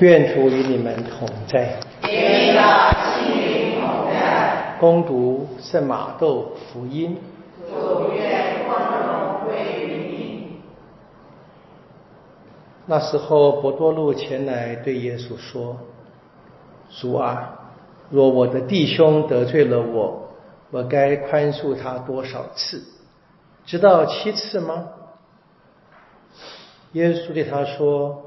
[0.00, 1.78] 愿主与你们同在。
[2.02, 4.76] 也要心灵同在。
[4.78, 7.16] 攻读圣马窦福音。
[7.66, 10.60] 主愿光荣归于你。
[12.84, 15.78] 那时候，伯多禄前来对耶稣说
[17.00, 17.72] ：“主啊，
[18.10, 20.28] 若我的弟兄得罪了我，
[20.72, 22.84] 我该宽恕他多少次？
[23.64, 24.88] 直到七次吗？”
[26.92, 28.24] 耶稣对他说。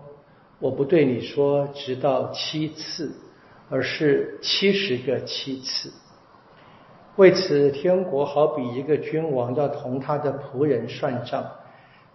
[0.60, 3.13] 我不对你说直到七次，
[3.70, 5.91] 而是七十个七次。
[7.16, 11.45] 为此，天国好比一个君王要同他的仆人算账。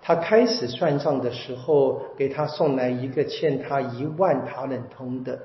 [0.03, 5.39] 他开始算账的时候，给他送来一个欠他一万塔冷通的，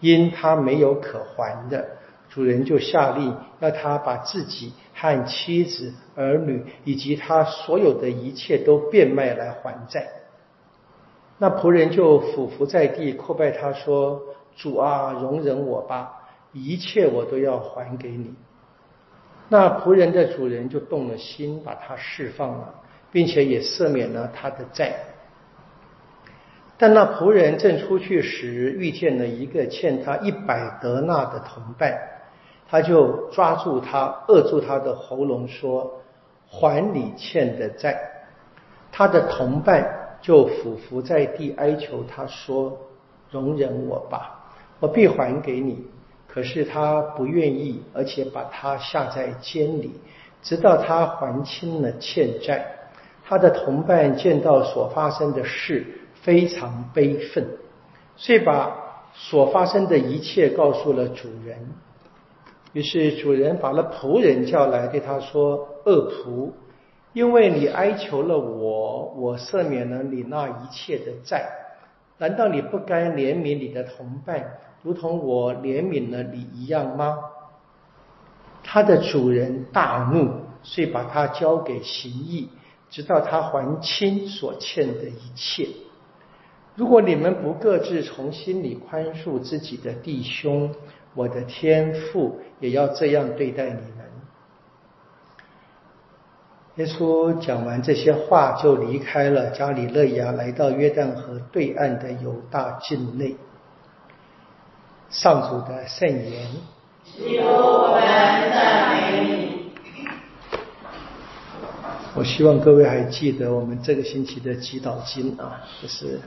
[0.00, 1.86] 因他没有可还的，
[2.30, 10.08] 主人就下令要他把自己和妻子、儿女以及他所有的一切都变卖来还债。
[11.44, 14.18] 那仆人就俯伏在地叩拜他说
[14.56, 16.22] ：“主啊，容忍我吧，
[16.54, 18.34] 一切我都要还给你。”
[19.50, 22.74] 那仆人的主人就动了心，把他释放了，
[23.12, 24.94] 并且也赦免了他的债。
[26.78, 31.94] 但那仆人正出去时，遇见了一个欠他一百德纳的同伴，
[32.70, 36.00] 他就抓住他，扼住他的喉咙，说
[36.48, 38.00] ：“还你欠的债。”
[38.90, 40.00] 他的同伴。
[40.24, 42.74] 就俯伏在地哀求他说
[43.30, 44.42] ：“容忍我吧，
[44.80, 45.84] 我必还给你。”
[46.26, 49.90] 可是他不愿意，而且把他下在监里，
[50.42, 52.64] 直到他还清了欠债。
[53.22, 57.46] 他的同伴见到所发生的事，非常悲愤，
[58.16, 58.74] 遂把
[59.12, 61.68] 所发生的一切告诉了主人。
[62.72, 66.50] 于是主人把了仆人叫来，对他说：“恶仆。”
[67.14, 71.48] 因为你哀求了我，我赦免了你那一切的债，
[72.18, 77.18] 难道你不该怜悯你的同伴，如同我怜悯了你一样吗？
[78.62, 80.28] 他的主人大怒，
[80.62, 82.48] 遂把他交给刑役，
[82.90, 85.68] 直到他还清所欠的一切。
[86.74, 90.74] 如果你们不各自从心里宽恕自己的弟兄，
[91.14, 94.03] 我的天父也要这样对待你们。
[96.76, 103.36] 耶稣讲完这些话，就离开了加里勒亚，来到约旦河对岸的犹大境内。
[105.08, 106.48] 上主的圣言。
[107.16, 108.02] 我们
[108.50, 109.70] 赞美你。
[112.16, 116.20] 我希望各位还记得我们这个星期的祈祷经啊，就是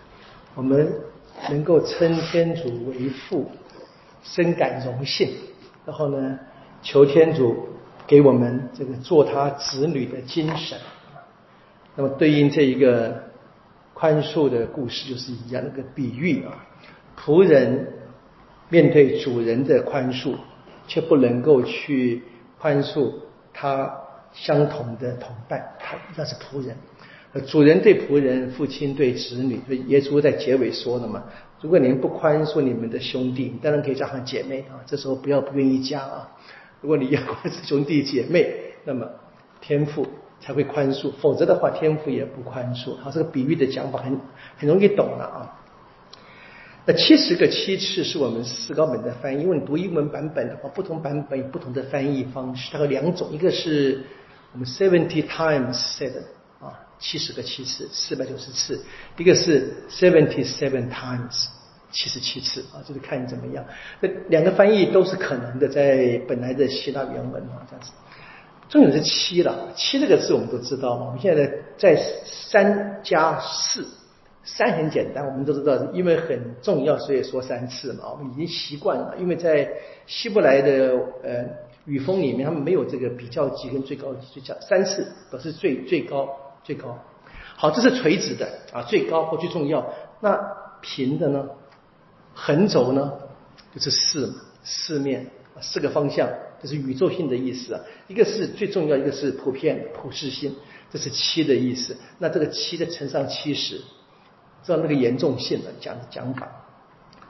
[0.55, 0.89] 我们
[1.49, 3.51] 能够称天主为父，
[4.23, 5.29] 深感荣幸。
[5.85, 6.39] 然后呢，
[6.81, 7.66] 求天主。
[8.07, 10.79] 给我们这个做他子女的精神，
[11.95, 13.21] 那么对应这一个
[13.93, 16.65] 宽恕的故事就是一样，那个比喻啊，
[17.19, 17.93] 仆人
[18.69, 20.35] 面对主人的宽恕，
[20.87, 22.23] 却不能够去
[22.57, 23.11] 宽恕
[23.53, 23.93] 他
[24.31, 26.75] 相同的同伴，他那是仆人。
[27.45, 31.23] 主人对仆人，父亲对子女，所以耶稣在结尾说了嘛，
[31.61, 36.31] 如果你们不宽恕你们的兄弟，当然可以加上姐妹啊，这时候不要不愿意加啊。
[36.81, 38.53] 如果你要宽恕兄弟姐妹，
[38.85, 39.09] 那么
[39.59, 40.07] 天父
[40.39, 42.95] 才会宽恕；否则的话，天父也不宽恕。
[42.97, 44.19] 好，这个比喻的讲法很
[44.57, 45.59] 很容易懂了啊。
[46.85, 52.69] 那七十个七次是我们四高本的翻译，因为你读英文版本的话，不同版本有不同的翻译方式。
[52.71, 54.03] 它有两种，一个是
[54.53, 56.21] 我们 seventy times seven
[56.61, 58.79] 啊，七十个七次，四百九十次；
[59.17, 61.47] 一个是 seventy seven times。
[61.91, 63.63] 七十七次啊，就是看你怎么样。
[63.99, 67.91] 那两个翻译都是可能的，在本来的希腊原文啊这样子。
[68.69, 71.05] 重点是七了，七这个字我们都知道嘛。
[71.05, 71.95] 我们现在在
[72.25, 73.87] 三加四，
[74.43, 78.09] 三很简单，我们都知道，因为很重要，所以说三次嘛。
[78.11, 79.69] 我们已经习惯了，因为在
[80.05, 81.45] 希伯来的呃
[81.85, 86.27] 语风里面，他们没有这个比较级跟最高级，就叫三次表示最最高
[86.61, 86.97] 最高。
[87.55, 89.93] 好，这是垂直的啊，最高或最重要。
[90.19, 90.37] 那
[90.81, 91.47] 平的呢？
[92.39, 93.11] 横轴呢，
[93.73, 95.25] 就是四嘛四面
[95.59, 96.29] 四个方向，
[96.61, 97.81] 这是宇宙性的意思啊。
[98.07, 100.55] 一个是最重要，一个是普遍普世性，
[100.91, 101.97] 这是七的意思。
[102.19, 103.81] 那这个七的乘上七十，
[104.63, 106.47] 知道那个严重性的讲讲法。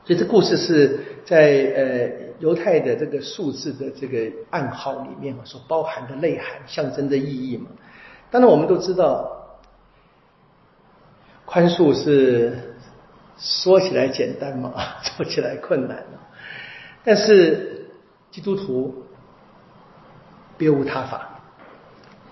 [0.04, 7.68] 所以这故事是在呃犹太的这个数字的这个暗号里面所包含的内涵、象征的意义嘛。
[8.30, 9.58] 当然我们都知道，
[11.46, 12.76] 宽恕是。
[13.40, 14.74] 说起来简单嘛，
[15.04, 16.04] 做起来困难
[17.04, 17.88] 但是
[18.32, 19.06] 基督徒
[20.58, 21.40] 别无他法，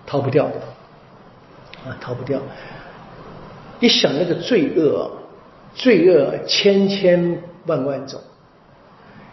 [0.06, 0.54] 逃不掉的
[1.88, 2.40] 啊，逃不掉。
[3.78, 5.10] 一想那个罪恶，
[5.74, 8.20] 罪恶千千万万种，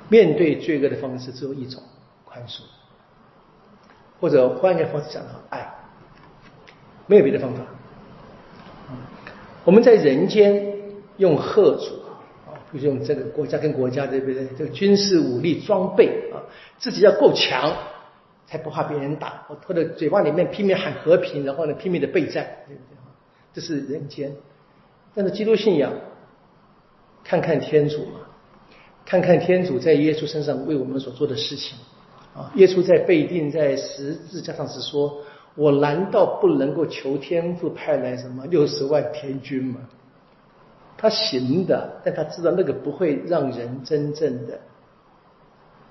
[0.09, 1.81] 面对罪恶的方式只有一种：
[2.25, 2.61] 宽恕。
[4.21, 5.73] 或者换一个方式讲，爱，
[7.07, 7.61] 没有别的方法。
[9.65, 10.72] 我们在人间
[11.18, 11.94] 用贺主
[12.45, 14.48] 啊，就是用这个国家跟国家对不对？
[14.57, 16.42] 这个军事武力装备啊，
[16.77, 17.74] 自己要够强，
[18.48, 19.45] 才不怕别人打。
[19.65, 22.98] 或者嘴巴里面拼命喊和平，然后呢拼命的备战，对不对？
[23.54, 24.31] 这是人间。
[25.13, 25.94] 但是基督信仰，
[27.24, 28.19] 看看天主嘛，
[29.06, 31.77] 看看天主在耶稣身上为我们所做的事情。
[32.33, 35.21] 啊，耶稣在被定在十字架上是说
[35.54, 39.80] ：“我难道不能够求天父派来什么六十万天军吗？”
[41.03, 44.57] 他行的，但他知道那个不会让人真正的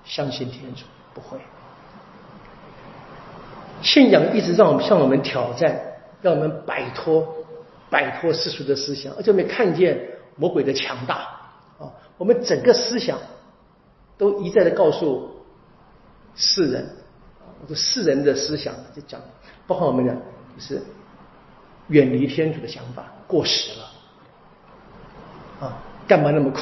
[0.03, 1.37] 相信天主，不会。
[3.83, 5.79] 信仰一直让我们向我们挑战，
[6.23, 7.27] 让我们摆脱
[7.91, 10.03] 摆脱世俗的思想，而且我们看见
[10.35, 11.17] 魔鬼的强大
[11.77, 11.93] 啊！
[12.17, 13.19] 我们整个思想
[14.17, 15.29] 都一再的告诉。
[16.35, 16.89] 世人，
[17.61, 19.21] 我说世人的思想就讲，
[19.67, 20.11] 包括我们的
[20.57, 20.81] 就是
[21.89, 23.91] 远离天主的想法过时了，
[25.63, 25.77] 啊，
[26.07, 26.59] 干嘛那么苦？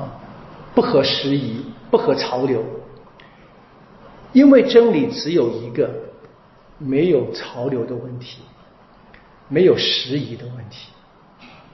[0.00, 0.08] 啊，
[0.74, 2.64] 不合时宜，不合潮流，
[4.32, 5.90] 因为真理只有一个，
[6.78, 8.42] 没有潮流的问题，
[9.48, 10.90] 没有时宜的问题，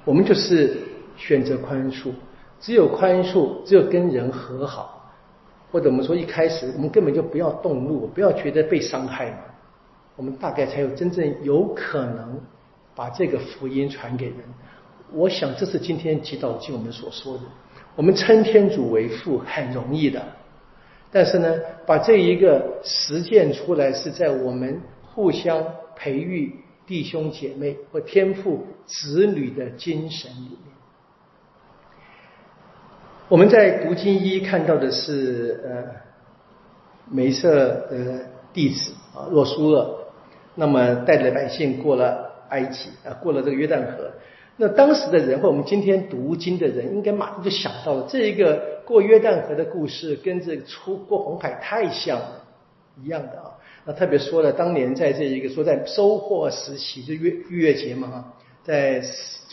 [0.05, 0.79] 我们就是
[1.17, 2.11] 选择宽恕，
[2.61, 4.99] 只有宽恕，只有跟人和好。
[5.70, 9.38] 或者我们说一开始我们根本就不要动怒，不要觉得被伤害嘛，
[10.17, 12.38] 我们大概才有真正有可能
[12.94, 14.37] 把这个福音传给人。
[15.14, 17.43] 我想这是今天祈祷经我们所说的，
[17.97, 20.23] 我们称天主为父很容易的，
[21.11, 21.55] 但是呢，
[21.87, 25.64] 把这一个实践出来是在我们互相
[25.94, 26.55] 培育
[26.87, 30.73] 弟兄姐妹或天父子女的精神里面。
[33.29, 35.85] 我们在读经一看到的是呃，
[37.11, 37.55] 梅瑟
[37.91, 40.06] 的弟子啊，若苏厄，
[40.55, 44.12] 那么带着百姓过了埃及啊，过了这个约旦河。
[44.62, 52.44] 那当时的人或我们今天读经的人，应该马上就想到了这一个过约旦河的故事，跟这出过红海太像了
[53.03, 53.59] 一样的啊。
[53.85, 58.35] 那特别说了，当年在这一个说在收获时期，就月逾越节嘛哈。
[58.62, 59.03] 在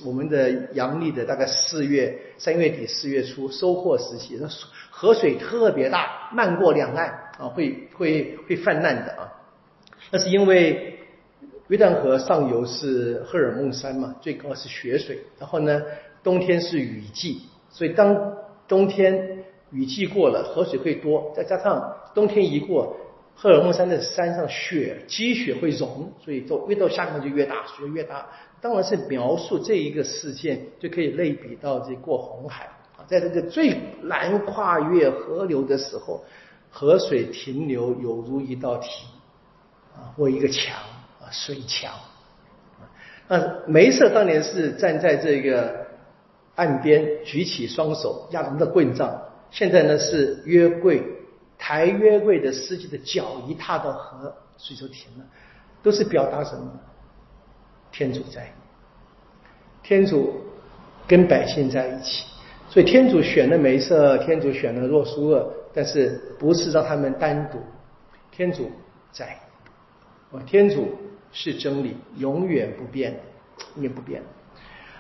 [0.06, 4.48] 我们的阳历的大概四月三月底四月初收获时期，那
[4.92, 7.08] 河水特别大，漫过两岸
[7.40, 9.34] 啊，会会会泛滥的啊。
[10.12, 10.89] 那是因为
[11.70, 15.82] 约旦河上游是赫尔蒙山嘛，最高是雪水，然后呢
[16.24, 18.34] 冬天是雨季，所以当
[18.68, 22.98] 冬天雨季过了，河水会多，再加上冬天一过，
[23.36, 28.28] 赫尔蒙山的山上雪积雪会融，所以都越到下面就越大，水越大。
[28.62, 32.66] 当然是描述这一个事件，就可以类比到这过红海
[32.98, 36.26] 啊，在这个最难跨越河流的时候，
[36.72, 38.90] 河水停留有如一道题
[39.96, 40.76] 啊，或一个墙，
[41.32, 41.92] 水墙
[43.28, 45.86] 那梅瑟当年是站在这个
[46.56, 49.22] 岸边，举起双手压着的棍杖，
[49.52, 51.04] 现在呢是约柜
[51.58, 55.26] 抬约柜的司机的脚一踏到河，水就停了，
[55.84, 56.72] 都是表达什么？
[57.92, 58.52] 天主在，
[59.84, 60.42] 天主
[61.08, 62.26] 跟百姓在一起，
[62.70, 67.60] 所以天主选了梅瑟，天主选了若苏厄，但是不是让他们单独，
[68.32, 68.72] 天主
[69.12, 69.40] 在，
[70.46, 70.88] 天主
[71.32, 73.20] 是真理，永远不变，
[73.76, 74.22] 永远不变。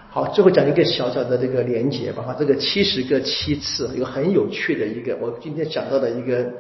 [0.09, 6.51] 好，最后讲一个小小的这个连结吧，哈，这个七十个七次有很有趣的一个，我今天讲到的一个，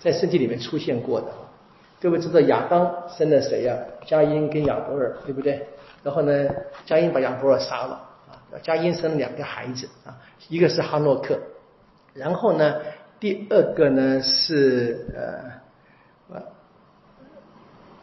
[0.00, 1.28] 在圣经里面出现过的。
[2.00, 3.78] 各位知道亚当生了谁呀？
[4.04, 5.64] 佳音跟亚伯尔，对不对？
[6.02, 6.48] 然后呢，
[6.84, 7.94] 佳音把亚伯尔杀了
[8.28, 8.58] 啊。
[8.64, 10.18] 佳音生了两个孩子啊，
[10.48, 11.38] 一个是哈诺克，
[12.14, 12.74] 然后呢，
[13.20, 15.61] 第二个呢是呃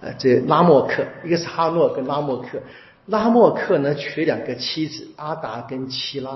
[0.02, 2.60] 呃这拉莫克，一个是哈诺跟拉莫克。
[3.06, 6.32] 拉莫克呢娶两个妻子阿达跟齐拉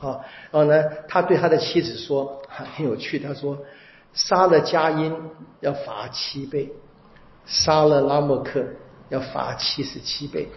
[0.00, 0.20] 啊，
[0.50, 3.58] 然后呢，他对他的妻子说很有趣，他说
[4.12, 5.14] 杀了佳音
[5.60, 6.72] 要罚七倍。
[7.48, 8.60] 杀了拉莫克
[9.08, 10.48] 要罚七十七倍，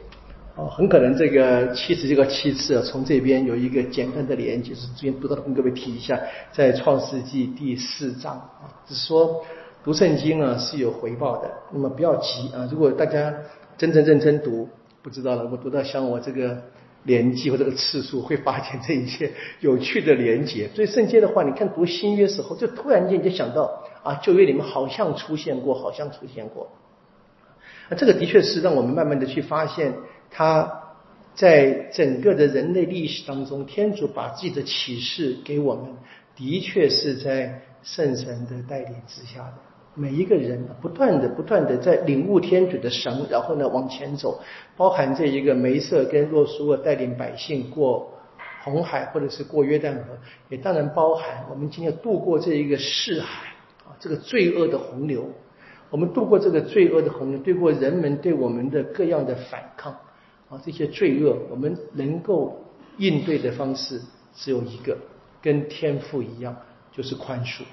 [0.56, 6.20] 哦，很可能这个七十这个七次从这边有一个简单的连接，是之前读到的，跟各位提一下，
[6.52, 9.46] 在创世纪第四章啊，只是说
[9.90, 13.34] 读圣经啊是有回报的，那么不要急啊，如果大家
[13.76, 14.70] 真正认真读，
[15.02, 16.62] 不知道了，我读到像我这个
[17.02, 19.32] 年纪或这个次数，会发现这一些
[19.62, 20.70] 有趣的连接。
[20.76, 26.70] 所以圣经的话，你看读新约时候，就突然间就想到啊，旧约里面好像出现过，好像出现过。
[27.90, 29.96] 那这个的确是让我们慢慢的去发现，
[30.30, 30.72] 他
[31.34, 35.86] 在整个的人类历史当中，天主把自己的启示给我们，
[36.36, 39.54] 的确是在圣神的带领之下的。
[40.00, 44.40] 每一个人不断的、不断的在领悟天主的神，然后呢往前走，
[44.78, 48.10] 包含这一个梅瑟跟洛苏尔带领百姓过
[48.64, 53.48] 红海，或者是过约旦河，也当然包含我们今天渡过这一个世海
[53.86, 55.30] 啊，这个罪恶的洪流。
[55.90, 59.92] 我们度过这个罪恶的洪流，对过人们对我们的各样的反抗
[60.48, 62.64] 啊，这些罪恶，我们能够
[62.98, 64.00] 应对的方式
[64.34, 64.98] 只有一个，
[65.42, 66.56] 跟天父一样，
[66.94, 67.64] 就是宽恕。